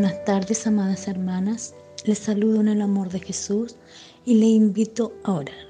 buenas 0.00 0.24
tardes, 0.24 0.66
amadas 0.66 1.08
hermanas. 1.08 1.74
Les 2.06 2.18
saludo 2.18 2.62
en 2.62 2.68
el 2.68 2.80
amor 2.80 3.10
de 3.10 3.20
Jesús 3.20 3.76
y 4.24 4.36
le 4.36 4.46
invito 4.46 5.12
a 5.24 5.32
orar. 5.32 5.66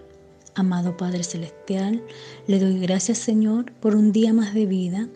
Amado 0.55 0.97
Padre 0.97 1.25
Celestial, 1.25 2.01
le 2.47 2.61
doy 2.61 2.79
gracias, 2.79 3.19
Señor, 3.19 3.73
por 3.81 3.97
un 3.97 4.13
día 4.13 4.33
más 4.33 4.55
de 4.55 4.67
vida, 4.67 5.09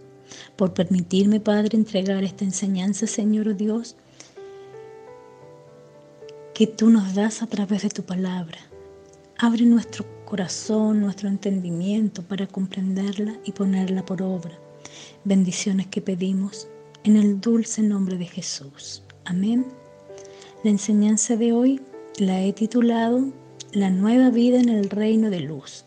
por 0.56 0.74
permitirme, 0.74 1.38
Padre, 1.38 1.76
entregar 1.76 2.24
esta 2.24 2.44
enseñanza, 2.44 3.06
Señor 3.06 3.46
oh 3.46 3.54
Dios, 3.54 3.94
que 6.52 6.66
tú 6.66 6.90
nos 6.90 7.14
das 7.14 7.40
a 7.40 7.46
través 7.46 7.82
de 7.82 7.90
tu 7.90 8.02
palabra. 8.02 8.58
Abre 9.38 9.64
nuestro 9.64 10.04
corazón, 10.24 11.00
nuestro 11.00 11.28
entendimiento 11.28 12.24
para 12.24 12.48
comprenderla 12.48 13.38
y 13.44 13.52
ponerla 13.52 14.04
por 14.04 14.22
obra. 14.22 14.58
Bendiciones 15.22 15.86
que 15.86 16.00
pedimos 16.00 16.66
en 17.04 17.16
el 17.16 17.38
dulce 17.40 17.82
nombre 17.82 18.16
de 18.16 18.24
Jesús. 18.24 19.02
Amén. 19.26 19.66
La 20.62 20.70
enseñanza 20.70 21.36
de 21.36 21.52
hoy 21.52 21.80
la 22.18 22.42
he 22.42 22.52
titulado 22.54 23.28
La 23.72 23.90
nueva 23.90 24.30
vida 24.30 24.58
en 24.58 24.70
el 24.70 24.88
reino 24.88 25.28
de 25.28 25.40
luz 25.40 25.84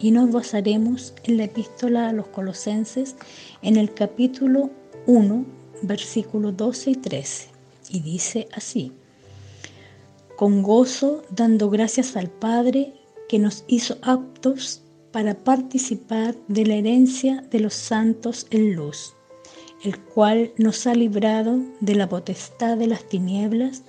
y 0.00 0.10
nos 0.10 0.32
basaremos 0.32 1.14
en 1.22 1.36
la 1.36 1.44
epístola 1.44 2.08
a 2.08 2.12
los 2.12 2.26
colosenses 2.28 3.14
en 3.62 3.76
el 3.76 3.94
capítulo 3.94 4.70
1, 5.06 5.44
versículos 5.82 6.56
12 6.56 6.90
y 6.90 6.94
13. 6.96 7.48
Y 7.90 8.00
dice 8.00 8.48
así, 8.52 8.92
con 10.36 10.62
gozo 10.62 11.22
dando 11.30 11.70
gracias 11.70 12.16
al 12.16 12.30
Padre 12.30 12.94
que 13.28 13.38
nos 13.38 13.64
hizo 13.68 13.96
aptos 14.02 14.82
para 15.12 15.34
participar 15.34 16.34
de 16.48 16.66
la 16.66 16.74
herencia 16.74 17.42
de 17.50 17.60
los 17.60 17.74
santos 17.74 18.46
en 18.50 18.74
luz 18.74 19.14
el 19.82 19.98
cual 19.98 20.52
nos 20.56 20.86
ha 20.86 20.94
librado 20.94 21.58
de 21.80 21.94
la 21.94 22.08
potestad 22.08 22.76
de 22.76 22.86
las 22.86 23.04
tinieblas 23.04 23.82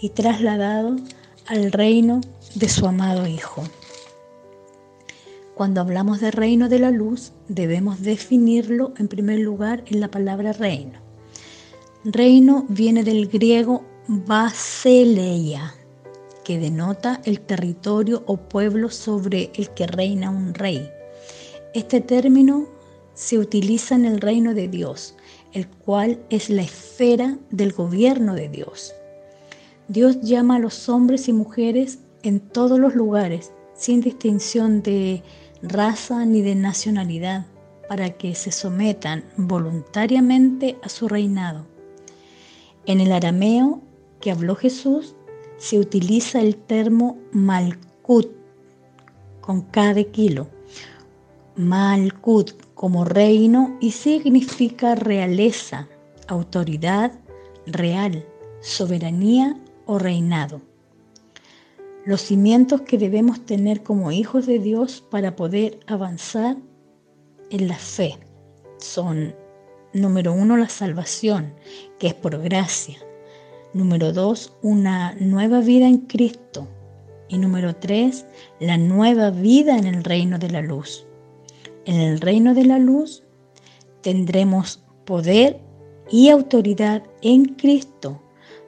y 0.00 0.10
trasladado 0.10 0.96
al 1.46 1.72
reino 1.72 2.20
de 2.54 2.68
su 2.68 2.86
amado 2.86 3.26
Hijo. 3.26 3.64
Cuando 5.54 5.80
hablamos 5.80 6.20
de 6.20 6.30
reino 6.30 6.68
de 6.68 6.80
la 6.80 6.90
luz, 6.90 7.32
debemos 7.48 8.02
definirlo 8.02 8.92
en 8.96 9.08
primer 9.08 9.38
lugar 9.38 9.84
en 9.86 10.00
la 10.00 10.10
palabra 10.10 10.52
reino. 10.52 10.98
Reino 12.04 12.66
viene 12.68 13.04
del 13.04 13.28
griego 13.28 13.84
basileia, 14.08 15.74
que 16.44 16.58
denota 16.58 17.20
el 17.24 17.40
territorio 17.40 18.24
o 18.26 18.36
pueblo 18.36 18.90
sobre 18.90 19.52
el 19.54 19.70
que 19.70 19.86
reina 19.86 20.30
un 20.30 20.54
rey. 20.54 20.90
Este 21.72 22.00
término 22.00 22.68
se 23.14 23.38
utiliza 23.38 23.94
en 23.94 24.04
el 24.04 24.20
reino 24.20 24.54
de 24.54 24.68
Dios, 24.68 25.14
el 25.52 25.68
cual 25.68 26.20
es 26.30 26.50
la 26.50 26.62
esfera 26.62 27.38
del 27.50 27.72
gobierno 27.72 28.34
de 28.34 28.48
Dios. 28.48 28.92
Dios 29.88 30.20
llama 30.20 30.56
a 30.56 30.58
los 30.58 30.88
hombres 30.88 31.28
y 31.28 31.32
mujeres 31.32 31.98
en 32.22 32.40
todos 32.40 32.78
los 32.78 32.94
lugares, 32.94 33.52
sin 33.74 34.00
distinción 34.00 34.82
de 34.82 35.22
raza 35.62 36.24
ni 36.24 36.42
de 36.42 36.54
nacionalidad, 36.54 37.46
para 37.88 38.10
que 38.10 38.34
se 38.34 38.50
sometan 38.50 39.24
voluntariamente 39.36 40.76
a 40.82 40.88
su 40.88 41.06
reinado. 41.06 41.66
En 42.86 43.00
el 43.00 43.12
arameo 43.12 43.82
que 44.20 44.30
habló 44.30 44.56
Jesús 44.56 45.14
se 45.58 45.78
utiliza 45.78 46.40
el 46.40 46.56
termo 46.56 47.18
malkut 47.32 48.30
con 49.40 49.62
cada 49.62 50.02
kilo. 50.04 50.48
Malkut 51.56 52.63
como 52.74 53.04
reino 53.04 53.76
y 53.80 53.92
significa 53.92 54.94
realeza, 54.94 55.88
autoridad 56.28 57.12
real, 57.66 58.26
soberanía 58.60 59.56
o 59.86 59.98
reinado. 59.98 60.60
Los 62.04 62.20
cimientos 62.20 62.82
que 62.82 62.98
debemos 62.98 63.46
tener 63.46 63.82
como 63.82 64.12
hijos 64.12 64.46
de 64.46 64.58
Dios 64.58 65.02
para 65.10 65.36
poder 65.36 65.80
avanzar 65.86 66.56
en 67.50 67.68
la 67.68 67.76
fe 67.76 68.18
son, 68.78 69.34
número 69.92 70.32
uno, 70.32 70.56
la 70.56 70.68
salvación, 70.68 71.54
que 71.98 72.08
es 72.08 72.14
por 72.14 72.42
gracia. 72.42 72.98
Número 73.72 74.12
dos, 74.12 74.52
una 74.62 75.14
nueva 75.14 75.60
vida 75.60 75.88
en 75.88 75.98
Cristo. 75.98 76.68
Y 77.28 77.38
número 77.38 77.74
tres, 77.74 78.26
la 78.60 78.76
nueva 78.76 79.30
vida 79.30 79.78
en 79.78 79.86
el 79.86 80.04
reino 80.04 80.38
de 80.38 80.50
la 80.50 80.60
luz. 80.60 81.06
En 81.86 82.00
el 82.00 82.20
reino 82.20 82.54
de 82.54 82.64
la 82.64 82.78
luz 82.78 83.22
tendremos 84.00 84.82
poder 85.04 85.60
y 86.10 86.30
autoridad 86.30 87.02
en 87.20 87.44
Cristo. 87.44 88.22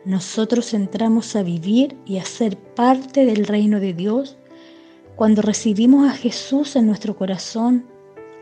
Nosotros 0.05 0.75
entramos 0.75 1.35
a 1.35 1.43
vivir 1.43 1.97
y 2.05 2.19
a 2.19 2.25
ser 2.25 2.59
parte 2.75 3.25
del 3.25 3.47
reino 3.47 3.81
de 3.81 3.95
Dios 3.95 4.37
cuando 5.17 5.41
recibimos 5.41 6.09
a 6.09 6.15
Jesús 6.15 6.77
en 6.77 6.87
nuestro 6.87 7.17
corazón 7.17 7.87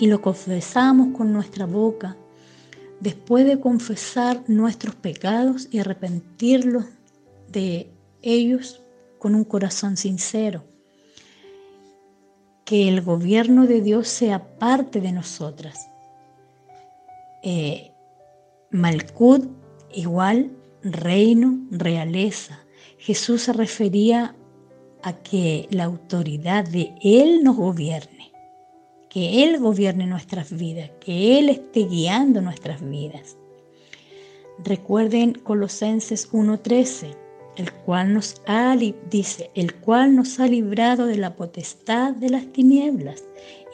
y 0.01 0.09
lo 0.09 0.21
confesamos 0.21 1.17
con 1.17 1.33
nuestra 1.33 1.67
boca, 1.67 2.17
después 2.99 3.47
de 3.47 3.61
confesar 3.61 4.43
nuestros 4.49 4.97
pecados 4.97 5.69
y 5.71 5.79
arrepentirlos 5.79 6.87
de 7.49 7.93
ellos 8.23 8.83
con 9.21 9.37
un 9.37 9.45
corazón 9.45 9.97
sincero 9.97 10.65
que 12.65 12.89
el 12.89 13.03
gobierno 13.03 13.67
de 13.67 13.81
Dios 13.81 14.09
sea 14.09 14.57
parte 14.59 15.01
de 15.01 15.13
nosotras. 15.13 15.91
Eh, 17.43 17.93
igual 19.93 20.51
reino, 20.83 21.59
realeza. 21.71 22.61
Jesús 22.99 23.43
se 23.43 23.53
refería 23.53 24.35
a 25.03 25.13
que 25.13 25.69
la 25.71 25.85
autoridad 25.85 26.67
de 26.67 26.95
Él 27.03 27.45
nos 27.45 27.57
gobierne, 27.57 28.33
que 29.11 29.45
Él 29.45 29.59
gobierne 29.59 30.07
nuestras 30.07 30.57
vidas, 30.57 30.91
que 31.01 31.39
Él 31.39 31.51
esté 31.51 31.85
guiando 31.85 32.41
nuestras 32.41 32.83
vidas. 32.83 33.37
Recuerden 34.59 35.35
Colosenses 35.35 36.33
1.13 36.33 37.24
el 37.57 37.73
cual 37.73 38.15
nos 38.15 38.43
ha, 38.47 38.77
dice, 39.11 39.51
el 39.55 39.75
cual 39.75 40.17
nos 40.17 40.41
ha 40.41 40.47
librado 40.47 41.07
de 41.07 41.17
la 41.17 41.37
potestad 41.37 42.13
de 42.13 42.31
las 42.31 42.47
tinieblas 42.53 43.23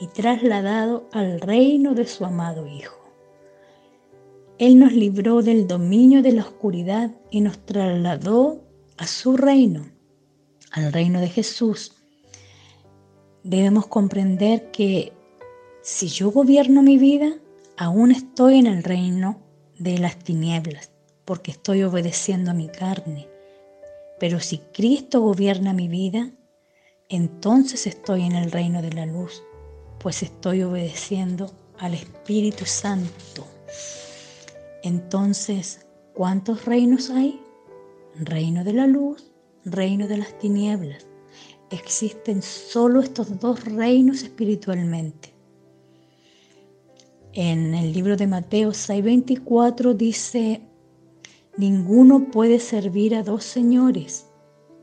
y 0.00 0.06
trasladado 0.08 1.08
al 1.12 1.40
reino 1.40 1.94
de 1.94 2.06
su 2.06 2.24
amado 2.24 2.66
Hijo. 2.66 2.98
Él 4.58 4.78
nos 4.78 4.92
libró 4.92 5.40
del 5.40 5.66
dominio 5.66 6.22
de 6.22 6.32
la 6.32 6.42
oscuridad 6.42 7.10
y 7.30 7.40
nos 7.40 7.64
trasladó 7.64 8.62
a 8.98 9.06
su 9.06 9.38
reino, 9.38 9.86
al 10.72 10.92
reino 10.92 11.20
de 11.20 11.28
Jesús. 11.28 11.94
Debemos 13.42 13.86
comprender 13.86 14.70
que 14.70 15.14
si 15.80 16.08
yo 16.08 16.30
gobierno 16.30 16.82
mi 16.82 16.98
vida, 16.98 17.36
aún 17.78 18.12
estoy 18.12 18.58
en 18.58 18.66
el 18.66 18.82
reino 18.82 19.40
de 19.78 19.96
las 19.96 20.18
tinieblas, 20.18 20.90
porque 21.24 21.52
estoy 21.52 21.82
obedeciendo 21.82 22.50
a 22.50 22.54
mi 22.54 22.68
carne 22.68 23.29
pero 24.20 24.38
si 24.38 24.58
Cristo 24.58 25.22
gobierna 25.22 25.72
mi 25.72 25.88
vida, 25.88 26.30
entonces 27.08 27.86
estoy 27.86 28.22
en 28.22 28.32
el 28.32 28.52
reino 28.52 28.82
de 28.82 28.92
la 28.92 29.06
luz, 29.06 29.42
pues 29.98 30.22
estoy 30.22 30.62
obedeciendo 30.62 31.50
al 31.78 31.94
Espíritu 31.94 32.66
Santo. 32.66 33.46
Entonces, 34.82 35.86
¿cuántos 36.14 36.66
reinos 36.66 37.08
hay? 37.08 37.40
Reino 38.14 38.62
de 38.62 38.74
la 38.74 38.86
luz, 38.86 39.32
reino 39.64 40.06
de 40.06 40.18
las 40.18 40.38
tinieblas. 40.38 41.06
Existen 41.70 42.42
solo 42.42 43.00
estos 43.00 43.40
dos 43.40 43.64
reinos 43.64 44.22
espiritualmente. 44.22 45.34
En 47.32 47.74
el 47.74 47.92
libro 47.92 48.16
de 48.16 48.26
Mateo 48.26 48.72
6:24 48.72 49.94
dice, 49.94 50.60
Ninguno 51.60 52.30
puede 52.30 52.58
servir 52.58 53.14
a 53.14 53.22
dos 53.22 53.44
señores, 53.44 54.30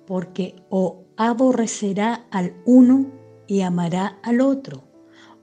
porque 0.05 0.55
o 0.69 1.05
aborrecerá 1.17 2.27
al 2.29 2.53
uno 2.67 3.07
y 3.47 3.61
amará 3.61 4.19
al 4.21 4.41
otro, 4.41 4.83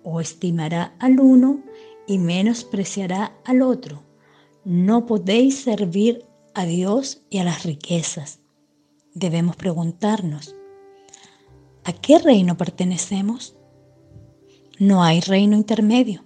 o 0.05 0.21
estimará 0.21 0.95
al 1.01 1.19
uno 1.19 1.61
y 2.07 2.19
menospreciará 2.19 3.37
al 3.45 3.63
otro. 3.63 4.05
No 4.65 5.07
podéis 5.07 5.59
servir 5.59 6.25
a 6.55 6.67
Dios 6.67 7.25
y 7.31 7.39
a 7.39 7.45
las 7.45 7.65
riquezas. 7.65 8.39
Debemos 9.13 9.57
preguntarnos, 9.57 10.55
¿a 11.83 11.93
qué 11.95 12.21
reino 12.21 12.57
pertenecemos? 12.57 13.57
No 14.79 15.03
hay 15.03 15.19
reino 15.19 15.57
intermedio. 15.57 16.25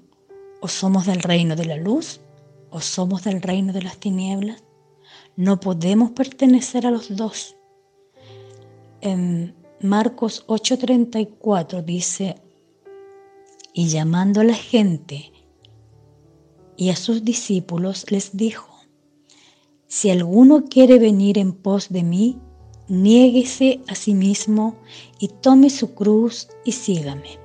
O 0.60 0.68
somos 0.68 1.06
del 1.06 1.22
reino 1.22 1.56
de 1.56 1.64
la 1.64 1.78
luz 1.78 2.20
o 2.68 2.82
somos 2.82 3.24
del 3.24 3.40
reino 3.40 3.72
de 3.72 3.80
las 3.80 3.96
tinieblas. 3.96 4.67
No 5.38 5.60
podemos 5.60 6.10
pertenecer 6.10 6.84
a 6.84 6.90
los 6.90 7.14
dos. 7.14 7.54
En 9.00 9.54
Marcos 9.80 10.44
8:34 10.48 11.84
dice, 11.84 12.42
y 13.72 13.86
llamando 13.86 14.40
a 14.40 14.44
la 14.44 14.54
gente 14.54 15.30
y 16.76 16.90
a 16.90 16.96
sus 16.96 17.24
discípulos 17.24 18.10
les 18.10 18.36
dijo, 18.36 18.68
Si 19.86 20.10
alguno 20.10 20.64
quiere 20.64 20.98
venir 20.98 21.38
en 21.38 21.52
pos 21.52 21.88
de 21.88 22.02
mí, 22.02 22.40
niéguese 22.88 23.80
a 23.86 23.94
sí 23.94 24.14
mismo 24.14 24.74
y 25.20 25.28
tome 25.28 25.70
su 25.70 25.94
cruz 25.94 26.48
y 26.64 26.72
sígame. 26.72 27.38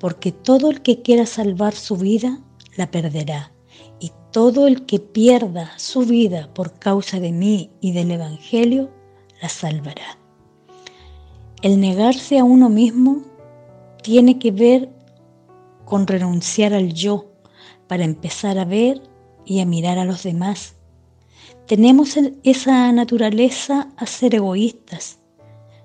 Porque 0.00 0.32
todo 0.32 0.70
el 0.70 0.80
que 0.80 1.02
quiera 1.02 1.26
salvar 1.26 1.74
su 1.74 1.98
vida, 1.98 2.40
la 2.74 2.90
perderá. 2.90 3.52
Todo 4.32 4.66
el 4.66 4.84
que 4.84 4.98
pierda 4.98 5.72
su 5.78 6.00
vida 6.00 6.50
por 6.52 6.78
causa 6.78 7.18
de 7.18 7.32
mí 7.32 7.70
y 7.80 7.92
del 7.92 8.10
Evangelio, 8.10 8.90
la 9.40 9.48
salvará. 9.48 10.18
El 11.62 11.80
negarse 11.80 12.38
a 12.38 12.44
uno 12.44 12.68
mismo 12.68 13.22
tiene 14.02 14.38
que 14.38 14.50
ver 14.50 14.90
con 15.84 16.06
renunciar 16.06 16.74
al 16.74 16.92
yo 16.92 17.26
para 17.86 18.04
empezar 18.04 18.58
a 18.58 18.64
ver 18.64 19.02
y 19.44 19.60
a 19.60 19.66
mirar 19.66 19.98
a 19.98 20.04
los 20.04 20.22
demás. 20.22 20.74
Tenemos 21.66 22.16
esa 22.44 22.92
naturaleza 22.92 23.88
a 23.96 24.06
ser 24.06 24.34
egoístas. 24.34 25.18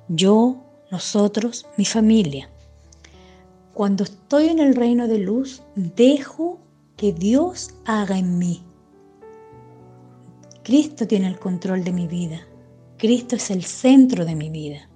Yo, 0.10 0.58
nosotros, 0.92 1.66
mi 1.78 1.86
familia. 1.86 2.50
Cuando 3.74 4.04
estoy 4.04 4.50
en 4.50 4.60
el 4.60 4.76
reino 4.76 5.08
de 5.08 5.18
luz, 5.18 5.64
dejo 5.76 6.60
que 6.98 7.14
Dios 7.14 7.74
haga 7.86 8.18
en 8.18 8.38
mí. 8.38 8.64
Cristo 10.64 11.08
tiene 11.08 11.28
el 11.28 11.40
control 11.40 11.84
de 11.84 11.92
mi 11.92 12.08
vida. 12.08 12.48
Cristo 12.98 13.36
es 13.36 13.52
el 13.52 13.64
centro 13.64 14.26
de 14.26 14.36
mi 14.36 14.50
vida. 14.50 14.90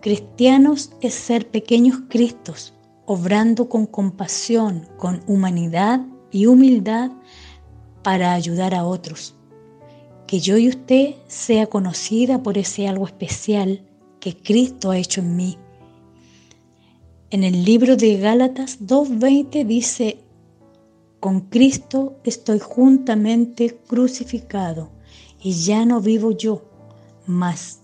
Cristianos 0.00 0.92
es 1.00 1.14
ser 1.14 1.50
pequeños 1.50 2.02
Cristos, 2.08 2.72
obrando 3.04 3.68
con 3.68 3.86
compasión, 3.86 4.86
con 4.96 5.22
humanidad 5.26 6.00
y 6.30 6.46
humildad 6.46 7.10
para 8.02 8.32
ayudar 8.32 8.74
a 8.74 8.84
otros. 8.84 9.34
Que 10.26 10.38
yo 10.38 10.56
y 10.56 10.68
usted 10.68 11.16
sea 11.26 11.66
conocida 11.66 12.42
por 12.42 12.56
ese 12.56 12.86
algo 12.86 13.06
especial 13.06 13.84
que 14.20 14.36
Cristo 14.36 14.90
ha 14.90 14.98
hecho 14.98 15.20
en 15.20 15.36
mí. 15.36 15.58
En 17.32 17.44
el 17.44 17.64
libro 17.64 17.94
de 17.94 18.16
Gálatas 18.16 18.80
2.20 18.80 19.64
dice, 19.64 20.18
con 21.20 21.42
Cristo 21.42 22.18
estoy 22.24 22.58
juntamente 22.58 23.78
crucificado 23.86 24.90
y 25.40 25.52
ya 25.52 25.84
no 25.84 26.00
vivo 26.00 26.32
yo, 26.32 26.64
mas 27.26 27.82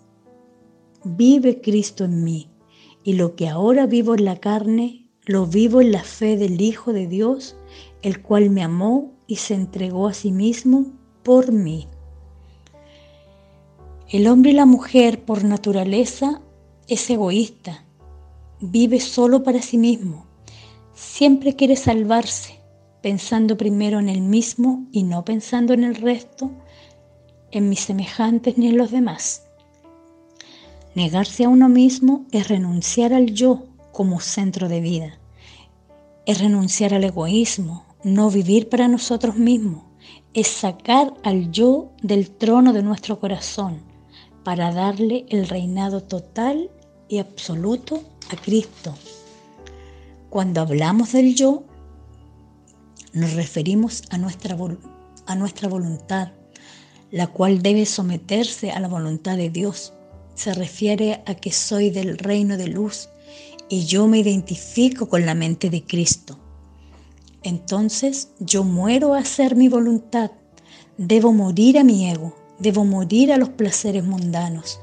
vive 1.05 1.61
Cristo 1.61 2.07
en 2.07 2.25
mí. 2.25 2.51
Y 3.05 3.13
lo 3.13 3.37
que 3.37 3.47
ahora 3.47 3.87
vivo 3.87 4.17
en 4.17 4.25
la 4.25 4.41
carne, 4.41 5.07
lo 5.27 5.47
vivo 5.47 5.81
en 5.81 5.93
la 5.93 6.03
fe 6.03 6.37
del 6.37 6.61
Hijo 6.61 6.93
de 6.93 7.07
Dios, 7.07 7.55
el 8.03 8.23
cual 8.23 8.51
me 8.51 8.65
amó 8.65 9.13
y 9.29 9.37
se 9.37 9.55
entregó 9.55 10.09
a 10.09 10.13
sí 10.13 10.33
mismo 10.33 10.87
por 11.23 11.53
mí. 11.53 11.87
El 14.09 14.27
hombre 14.27 14.51
y 14.51 14.55
la 14.55 14.67
mujer 14.67 15.25
por 15.25 15.45
naturaleza 15.45 16.43
es 16.89 17.09
egoísta, 17.11 17.86
vive 18.61 19.01
solo 19.01 19.43
para 19.43 19.63
sí 19.63 19.79
mismo, 19.79 20.27
siempre 20.95 21.57
quiere 21.57 21.77
salvarse, 21.77 22.59
pensando 23.03 23.57
primero 23.57 24.01
en 24.01 24.09
él 24.09 24.23
mismo 24.23 24.87
y 24.93 25.03
no 25.03 25.25
pensando 25.25 25.75
en 25.75 25.85
el 25.85 25.95
resto, 25.95 26.51
en 27.51 27.69
mis 27.69 27.81
semejantes 27.81 28.59
ni 28.59 28.69
en 28.69 28.77
los 28.77 28.91
demás. 28.91 29.43
Negarse 30.95 31.45
a 31.45 31.49
uno 31.49 31.69
mismo 31.69 32.25
es 32.33 32.49
renunciar 32.49 33.13
al 33.13 33.33
yo 33.33 33.65
como 33.93 34.21
centro 34.21 34.69
de 34.69 34.81
vida, 34.81 35.19
es 36.25 36.41
renunciar 36.41 36.95
al 36.95 37.05
egoísmo, 37.05 37.85
no 38.03 38.31
vivir 38.31 38.69
para 38.69 38.89
nosotros 38.89 39.37
mismos, 39.37 39.85
es 40.33 40.49
sacar 40.49 41.15
al 41.23 41.51
yo 41.51 41.93
del 42.03 42.31
trono 42.31 42.73
de 42.73 42.83
nuestro 42.83 43.21
corazón 43.21 43.81
para 44.45 44.73
darle 44.73 45.27
el 45.29 45.49
reinado 45.49 46.03
total 46.03 46.71
y 47.09 47.19
absoluto 47.19 48.03
a 48.31 48.37
Cristo. 48.37 48.95
Cuando 50.31 50.61
hablamos 50.61 51.13
del 51.13 51.35
yo, 51.35 51.65
nos 53.13 53.33
referimos 53.33 54.03
a 54.11 54.19
nuestra, 54.19 54.57
a 55.27 55.35
nuestra 55.35 55.69
voluntad, 55.69 56.33
la 57.11 57.29
cual 57.29 57.63
debe 57.63 57.87
someterse 57.87 58.73
a 58.73 58.81
la 58.81 58.89
voluntad 58.89 59.37
de 59.37 59.51
Dios. 59.51 59.93
Se 60.35 60.53
refiere 60.53 61.23
a 61.27 61.35
que 61.35 61.53
soy 61.53 61.91
del 61.91 62.19
reino 62.19 62.57
de 62.57 62.69
luz 62.69 63.09
y 63.69 63.87
yo 63.87 64.07
me 64.07 64.19
identifico 64.19 65.09
con 65.09 65.25
la 65.25 65.35
mente 65.35 65.71
de 65.71 65.83
Cristo. 65.83 66.39
Entonces 67.43 68.31
yo 68.41 68.65
muero 68.65 69.15
a 69.15 69.21
hacer 69.21 69.57
mi 69.57 69.69
voluntad. 69.69 70.33
Debo 70.99 71.33
morir 71.33 71.79
a 71.79 71.85
mi 71.85 72.11
ego, 72.11 72.37
debo 72.59 72.85
morir 72.85 73.33
a 73.33 73.37
los 73.37 73.51
placeres 73.51 74.05
mundanos. 74.05 74.81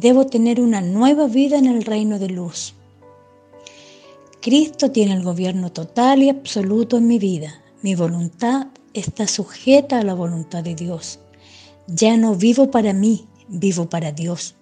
Debo 0.00 0.26
tener 0.26 0.60
una 0.60 0.80
nueva 0.80 1.26
vida 1.26 1.58
en 1.58 1.66
el 1.66 1.84
reino 1.84 2.18
de 2.18 2.28
luz. 2.28 2.74
Cristo 4.40 4.90
tiene 4.90 5.14
el 5.14 5.22
gobierno 5.22 5.72
total 5.72 6.22
y 6.22 6.28
absoluto 6.28 6.98
en 6.98 7.06
mi 7.06 7.18
vida. 7.18 7.60
Mi 7.82 7.94
voluntad 7.94 8.68
está 8.94 9.26
sujeta 9.26 9.98
a 9.98 10.04
la 10.04 10.14
voluntad 10.14 10.62
de 10.62 10.74
Dios. 10.74 11.18
Ya 11.86 12.16
no 12.16 12.34
vivo 12.34 12.70
para 12.70 12.92
mí, 12.92 13.26
vivo 13.48 13.88
para 13.88 14.12
Dios. 14.12 14.54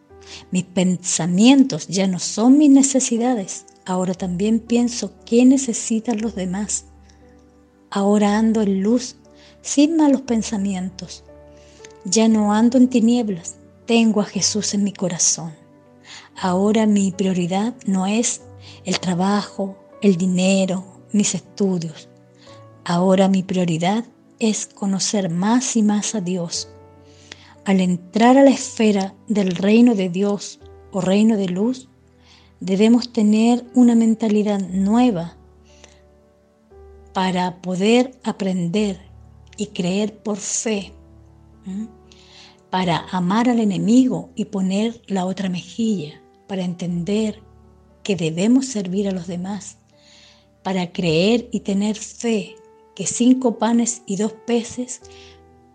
Mis 0.51 0.65
pensamientos 0.65 1.87
ya 1.89 2.07
no 2.07 2.19
son 2.19 2.59
mis 2.59 2.71
necesidades, 2.71 3.67
Ahora 3.87 4.15
también 4.15 4.59
pienso 4.59 5.13
qué 5.25 5.45
necesitan 5.45 6.21
los 6.21 6.35
demás. 6.35 6.87
Ahora 7.89 8.37
ando 8.37 8.61
en 8.61 8.83
luz, 8.83 9.15
sin 9.63 9.97
malos 9.97 10.23
pensamientos. 10.23 11.23
Ya 12.05 12.27
no 12.27 12.53
ando 12.53 12.79
en 12.79 12.89
tinieblas, 12.89 13.55
tengo 13.87 14.21
a 14.21 14.25
Jesús 14.25 14.75
en 14.75 14.85
mi 14.85 14.93
corazón. 14.93 15.55
Ahora 16.37 16.87
mi 16.87 17.13
prioridad 17.13 17.75
no 17.87 18.07
es 18.07 18.43
el 18.85 19.01
trabajo, 19.01 19.77
el 20.03 20.17
dinero, 20.17 20.85
mis 21.13 21.35
estudios. 21.35 22.09
Ahora 22.85 23.29
mi 23.29 23.43
prioridad 23.43 24.05
es 24.39 24.67
conocer 24.67 25.31
más 25.31 25.77
y 25.77 25.83
más 25.83 26.15
a 26.15 26.21
Dios. 26.21 26.69
Al 27.65 27.81
entrar 27.81 28.37
a 28.37 28.43
la 28.43 28.51
esfera 28.51 29.15
del 29.29 29.57
reino 29.57 29.95
de 29.95 30.09
Dios 30.09 30.61
o 30.93 31.01
reino 31.01 31.37
de 31.37 31.49
luz, 31.49 31.89
debemos 32.61 33.13
tener 33.13 33.65
una 33.75 33.95
mentalidad 33.95 34.61
nueva 34.61 35.37
para 37.13 37.63
poder 37.63 38.19
aprender 38.25 39.01
y 39.57 39.69
creer 39.69 40.19
por 40.19 40.37
fe, 40.37 40.93
para 42.71 43.07
amar 43.11 43.49
al 43.49 43.61
enemigo 43.61 44.31
y 44.35 44.47
poner 44.47 45.01
la 45.07 45.25
otra 45.25 45.49
mejilla, 45.49 46.21
para 46.47 46.65
entender 46.65 47.43
que 48.03 48.17
debemos 48.17 48.67
servir 48.67 49.09
a 49.09 49.13
los 49.13 49.27
demás, 49.27 49.79
para 50.63 50.93
creer 50.93 51.49
y 51.53 51.61
tener 51.61 51.97
fe 51.97 52.57
que 52.95 53.07
cinco 53.07 53.59
panes 53.59 54.03
y 54.07 54.17
dos 54.17 54.33
peces 54.47 55.03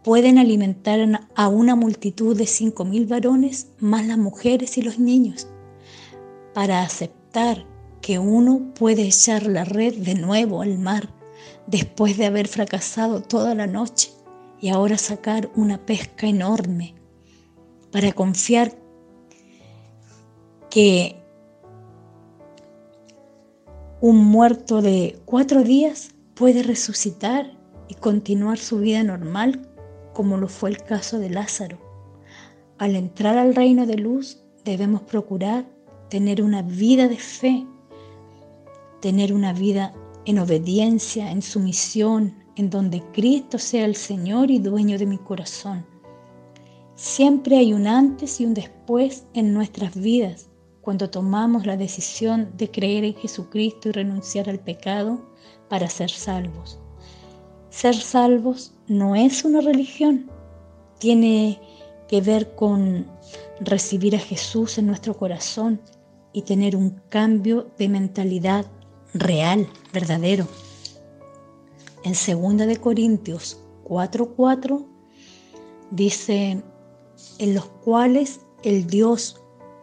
pueden 0.03 0.38
alimentar 0.38 1.27
a 1.36 1.48
una 1.48 1.75
multitud 1.75 2.36
de 2.36 2.48
cinco 2.48 2.86
mil 2.86 3.05
varones, 3.05 3.67
más 3.79 4.05
las 4.05 4.17
mujeres 4.17 4.77
y 4.77 4.81
los 4.81 5.00
niños 5.00 5.48
para 6.53 6.81
aceptar 6.81 7.65
que 8.01 8.19
uno 8.19 8.74
puede 8.74 9.03
echar 9.03 9.45
la 9.45 9.63
red 9.63 9.95
de 9.95 10.15
nuevo 10.15 10.62
al 10.62 10.77
mar 10.77 11.10
después 11.67 12.17
de 12.17 12.25
haber 12.25 12.48
fracasado 12.48 13.21
toda 13.21 13.55
la 13.55 13.67
noche 13.67 14.12
y 14.62 14.70
ahora 14.70 14.98
sacar 14.98 15.51
una 15.56 15.86
pesca 15.86 16.27
enorme, 16.27 16.96
para 17.91 18.13
confiar 18.13 18.77
que 20.70 21.18
un 24.00 24.18
muerto 24.18 24.82
de 24.82 25.20
cuatro 25.25 25.63
días 25.63 26.12
puede 26.36 26.63
resucitar 26.63 27.58
y 27.89 27.96
continuar 27.96 28.58
su 28.58 28.80
vida 28.80 29.03
normal 29.03 29.68
como 30.13 30.38
lo 30.38 30.48
fue 30.48 30.70
el 30.70 30.77
caso 30.77 31.20
de 31.20 31.30
Lázaro. 31.30 31.77
Al 32.77 32.96
entrar 32.96 33.38
al 33.38 33.53
reino 33.53 33.86
de 33.86 33.96
luz 33.96 34.44
debemos 34.63 35.01
procurar 35.01 35.65
tener 36.10 36.41
una 36.41 36.62
vida 36.62 37.08
de 37.08 37.18
fe, 37.18 37.65
tener 39.01 39.34
una 39.34 39.53
vida 39.53 39.94
en 40.25 40.39
obediencia, 40.39 41.32
en 41.32 41.41
sumisión, 41.41 42.40
en 42.55 42.70
donde 42.70 43.01
Cristo 43.12 43.58
sea 43.58 43.86
el 43.86 43.96
Señor 43.96 44.51
y 44.51 44.60
dueño 44.60 44.98
de 44.98 45.05
mi 45.05 45.17
corazón. 45.17 45.86
Siempre 46.96 47.58
hay 47.58 47.74
un 47.74 47.88
antes 47.88 48.39
y 48.41 48.46
un 48.46 48.53
después 48.53 49.25
en 49.34 49.53
nuestras 49.53 49.96
vidas 49.96 50.50
cuando 50.81 51.10
tomamos 51.10 51.65
la 51.65 51.77
decisión 51.77 52.51
de 52.58 52.70
creer 52.70 53.03
en 53.03 53.15
Jesucristo 53.15 53.89
y 53.89 53.91
renunciar 53.91 54.50
al 54.50 54.60
pecado 54.60 55.22
para 55.70 55.89
ser 55.89 56.10
salvos. 56.10 56.79
Ser 57.70 57.96
salvos 57.96 58.74
no 58.88 59.15
es 59.15 59.46
una 59.46 59.62
religión, 59.62 60.29
tiene 61.00 61.60
que 62.08 62.22
ver 62.22 62.55
con 62.55 63.08
recibir 63.62 64.15
a 64.15 64.20
Jesús 64.20 64.77
en 64.77 64.88
nuestro 64.88 65.15
corazón 65.15 65.81
y 66.34 66.41
tener 66.41 66.75
un 66.75 67.01
cambio 67.10 67.72
de 67.77 67.88
mentalidad 67.88 68.65
real, 69.13 69.67
verdadero. 69.93 70.48
En 72.03 72.13
2 72.13 72.58
de 72.67 72.77
Corintios 72.77 73.62
4.4 73.86 74.86
dice, 75.91 76.63
en 77.38 77.53
los 77.53 77.65
cuales 77.65 78.41
el 78.63 78.88
Dios, 78.88 79.41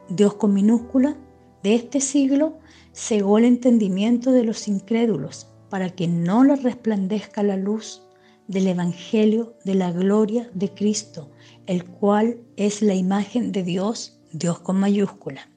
Dios 0.09 0.35
con 0.35 0.55
minúscula, 0.55 1.17
de 1.63 1.75
este 1.75 2.01
siglo, 2.01 2.59
cegó 2.93 3.39
el 3.39 3.45
entendimiento 3.45 4.33
de 4.33 4.45
los 4.45 4.69
incrédulos 4.69 5.47
para 5.69 5.91
que 5.91 6.09
no 6.09 6.45
les 6.45 6.63
resplandezca 6.63 7.43
la 7.43 7.57
luz 7.57 8.03
del 8.47 8.67
Evangelio 8.67 9.55
de 9.65 9.75
la 9.75 9.93
gloria 9.93 10.51
de 10.55 10.73
Cristo, 10.73 11.31
el 11.67 11.85
cual 11.85 12.41
es 12.57 12.81
la 12.83 12.95
imagen 12.95 13.53
de 13.53 13.63
Dios, 13.63 14.19
Dios 14.33 14.59
con 14.59 14.81
mayúscula. 14.81 15.49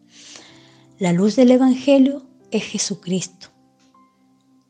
La 1.00 1.14
luz 1.14 1.36
del 1.36 1.52
Evangelio 1.52 2.24
es 2.52 2.64
Jesucristo. 2.64 3.51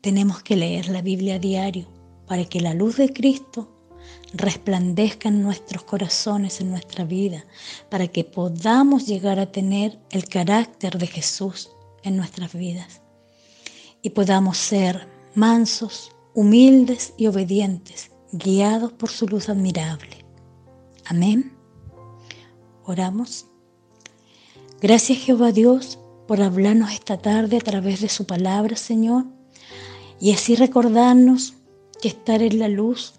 Tenemos 0.02 0.42
que 0.42 0.56
leer 0.56 0.88
la 0.88 1.00
Biblia 1.00 1.36
a 1.36 1.38
diario 1.38 1.86
para 2.26 2.44
que 2.44 2.60
la 2.60 2.74
luz 2.74 2.96
de 2.96 3.12
Cristo 3.12 3.72
resplandezca 4.34 5.28
en 5.28 5.42
nuestros 5.42 5.84
corazones, 5.84 6.60
en 6.60 6.70
nuestra 6.70 7.04
vida, 7.04 7.44
para 7.88 8.08
que 8.08 8.24
podamos 8.24 9.06
llegar 9.06 9.38
a 9.38 9.52
tener 9.52 9.98
el 10.10 10.24
carácter 10.24 10.98
de 10.98 11.06
Jesús 11.06 11.70
en 12.02 12.16
nuestras 12.16 12.52
vidas 12.52 13.00
y 14.02 14.10
podamos 14.10 14.58
ser 14.58 15.08
mansos, 15.34 16.10
humildes 16.34 17.14
y 17.16 17.28
obedientes, 17.28 18.10
guiados 18.32 18.92
por 18.92 19.08
su 19.08 19.28
luz 19.28 19.48
admirable. 19.48 20.24
Amén. 21.04 21.52
Oramos. 22.84 23.46
Gracias 24.80 25.18
Jehová 25.18 25.52
Dios 25.52 26.00
por 26.26 26.42
hablarnos 26.42 26.90
esta 26.90 27.18
tarde 27.18 27.58
a 27.58 27.60
través 27.60 28.00
de 28.00 28.08
su 28.08 28.26
palabra, 28.26 28.74
Señor, 28.76 29.26
y 30.22 30.32
así 30.32 30.54
recordarnos 30.54 31.54
que 32.00 32.06
estar 32.06 32.42
en 32.42 32.60
la 32.60 32.68
luz, 32.68 33.14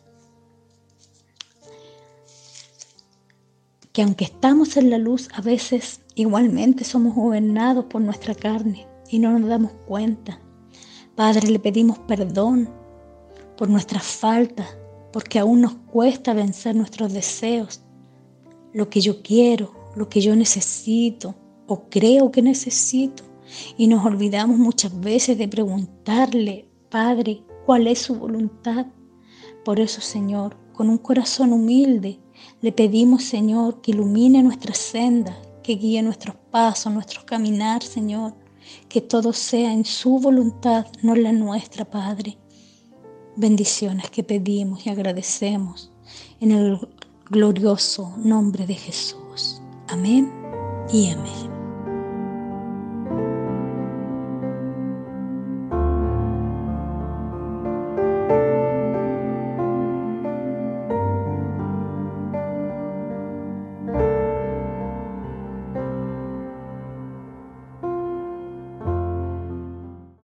que 3.91 4.03
aunque 4.03 4.23
estamos 4.23 4.77
en 4.77 4.89
la 4.89 4.97
luz, 4.97 5.27
a 5.33 5.41
veces 5.41 5.99
igualmente 6.15 6.85
somos 6.85 7.13
gobernados 7.13 7.83
por 7.85 7.99
nuestra 7.99 8.33
carne 8.33 8.87
y 9.09 9.19
no 9.19 9.37
nos 9.37 9.49
damos 9.49 9.73
cuenta. 9.85 10.39
Padre, 11.13 11.49
le 11.49 11.59
pedimos 11.59 11.99
perdón 11.99 12.69
por 13.57 13.69
nuestras 13.69 14.05
faltas, 14.05 14.77
porque 15.11 15.39
aún 15.39 15.59
nos 15.59 15.73
cuesta 15.73 16.33
vencer 16.33 16.73
nuestros 16.73 17.11
deseos, 17.11 17.81
lo 18.71 18.89
que 18.89 19.01
yo 19.01 19.21
quiero, 19.21 19.91
lo 19.97 20.07
que 20.07 20.21
yo 20.21 20.37
necesito 20.37 21.35
o 21.67 21.89
creo 21.89 22.31
que 22.31 22.41
necesito. 22.41 23.25
Y 23.75 23.87
nos 23.87 24.05
olvidamos 24.05 24.57
muchas 24.57 24.97
veces 25.01 25.37
de 25.37 25.49
preguntarle, 25.49 26.69
Padre, 26.93 27.43
cuál 27.65 27.87
es 27.87 28.03
su 28.03 28.13
voluntad. 28.13 28.85
Por 29.65 29.79
eso, 29.79 29.99
Señor, 29.99 30.55
con 30.73 30.91
un 30.91 30.99
corazón 30.99 31.51
humilde, 31.51 32.19
le 32.61 32.71
pedimos, 32.71 33.23
Señor, 33.23 33.81
que 33.81 33.93
ilumine 33.93 34.43
nuestra 34.43 34.75
senda, 34.75 35.35
que 35.63 35.73
guíe 35.73 36.03
nuestros 36.03 36.35
pasos, 36.51 36.93
nuestros 36.93 37.23
caminar, 37.23 37.81
Señor. 37.81 38.35
Que 38.89 39.01
todo 39.01 39.33
sea 39.33 39.73
en 39.73 39.85
su 39.85 40.19
voluntad, 40.19 40.85
no 41.01 41.15
la 41.15 41.31
nuestra, 41.31 41.83
Padre. 41.83 42.37
Bendiciones 43.35 44.11
que 44.11 44.23
pedimos 44.23 44.85
y 44.85 44.91
agradecemos 44.91 45.91
en 46.41 46.51
el 46.51 46.87
glorioso 47.27 48.13
nombre 48.17 48.67
de 48.67 48.75
Jesús. 48.75 49.63
Amén 49.87 50.31
y 50.91 51.09
amén. 51.09 51.62